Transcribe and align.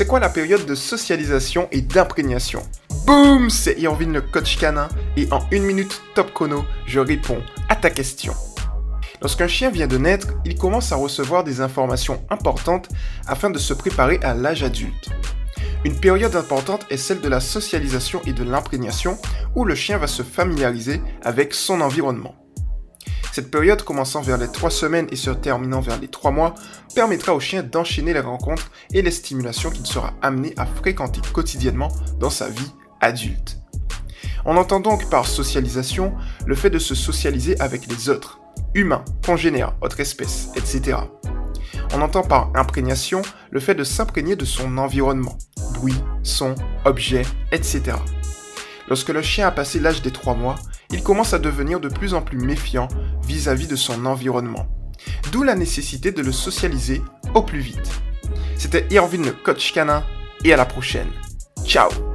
C'est 0.00 0.06
quoi 0.06 0.18
la 0.18 0.30
période 0.30 0.64
de 0.64 0.74
socialisation 0.74 1.68
et 1.72 1.82
d'imprégnation 1.82 2.62
Boum 3.04 3.50
C'est 3.50 3.78
Irvine 3.78 4.14
le 4.14 4.22
coach 4.22 4.56
canin 4.56 4.88
et 5.18 5.28
en 5.30 5.40
une 5.50 5.64
minute 5.64 6.00
top 6.14 6.32
chrono, 6.32 6.64
je 6.86 7.00
réponds 7.00 7.42
à 7.68 7.76
ta 7.76 7.90
question. 7.90 8.32
Lorsqu'un 9.20 9.46
chien 9.46 9.68
vient 9.68 9.86
de 9.86 9.98
naître, 9.98 10.28
il 10.46 10.54
commence 10.54 10.90
à 10.92 10.96
recevoir 10.96 11.44
des 11.44 11.60
informations 11.60 12.24
importantes 12.30 12.88
afin 13.26 13.50
de 13.50 13.58
se 13.58 13.74
préparer 13.74 14.18
à 14.22 14.32
l'âge 14.32 14.62
adulte. 14.62 15.10
Une 15.84 16.00
période 16.00 16.34
importante 16.34 16.86
est 16.88 16.96
celle 16.96 17.20
de 17.20 17.28
la 17.28 17.40
socialisation 17.40 18.22
et 18.24 18.32
de 18.32 18.42
l'imprégnation 18.42 19.18
où 19.54 19.66
le 19.66 19.74
chien 19.74 19.98
va 19.98 20.06
se 20.06 20.22
familiariser 20.22 21.02
avec 21.22 21.52
son 21.52 21.82
environnement. 21.82 22.39
Cette 23.32 23.50
période 23.50 23.82
commençant 23.82 24.22
vers 24.22 24.38
les 24.38 24.48
3 24.50 24.70
semaines 24.70 25.06
et 25.10 25.16
se 25.16 25.30
terminant 25.30 25.80
vers 25.80 26.00
les 26.00 26.08
3 26.08 26.32
mois 26.32 26.54
permettra 26.94 27.34
au 27.34 27.40
chien 27.40 27.62
d'enchaîner 27.62 28.12
les 28.12 28.20
rencontres 28.20 28.70
et 28.92 29.02
les 29.02 29.10
stimulations 29.10 29.70
qu'il 29.70 29.86
sera 29.86 30.14
amené 30.20 30.52
à 30.56 30.66
fréquenter 30.66 31.20
quotidiennement 31.32 31.88
dans 32.18 32.30
sa 32.30 32.48
vie 32.48 32.72
adulte. 33.00 33.58
On 34.44 34.56
entend 34.56 34.80
donc 34.80 35.08
par 35.10 35.26
socialisation 35.26 36.14
le 36.46 36.54
fait 36.54 36.70
de 36.70 36.78
se 36.78 36.94
socialiser 36.94 37.60
avec 37.60 37.86
les 37.86 38.08
autres, 38.08 38.40
humains, 38.74 39.04
congénères, 39.24 39.76
autres 39.80 40.00
espèces, 40.00 40.48
etc. 40.56 40.98
On 41.94 42.00
entend 42.00 42.22
par 42.22 42.50
imprégnation 42.54 43.22
le 43.50 43.60
fait 43.60 43.74
de 43.74 43.84
s'imprégner 43.84 44.36
de 44.36 44.44
son 44.44 44.78
environnement, 44.78 45.36
bruit, 45.74 46.00
son, 46.22 46.54
objet, 46.84 47.22
etc. 47.52 47.96
Lorsque 48.88 49.10
le 49.10 49.22
chien 49.22 49.46
a 49.46 49.52
passé 49.52 49.78
l'âge 49.78 50.02
des 50.02 50.10
3 50.10 50.34
mois, 50.34 50.56
il 50.92 51.02
commence 51.02 51.34
à 51.34 51.38
devenir 51.38 51.80
de 51.80 51.88
plus 51.88 52.14
en 52.14 52.22
plus 52.22 52.38
méfiant 52.38 52.88
vis-à-vis 53.26 53.68
de 53.68 53.76
son 53.76 54.06
environnement. 54.06 54.66
D'où 55.32 55.42
la 55.42 55.54
nécessité 55.54 56.12
de 56.12 56.22
le 56.22 56.32
socialiser 56.32 57.02
au 57.34 57.42
plus 57.42 57.60
vite. 57.60 58.02
C'était 58.56 58.86
Irvine 58.90 59.24
le 59.24 59.32
coach 59.32 59.72
canin 59.72 60.04
et 60.44 60.52
à 60.52 60.56
la 60.56 60.66
prochaine. 60.66 61.08
Ciao 61.64 62.09